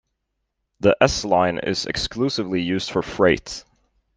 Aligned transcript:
The 0.79 0.97
S-Line 0.99 1.59
is 1.59 1.85
exclusively 1.85 2.59
used 2.59 2.89
for 2.89 3.03
freight. 3.03 3.63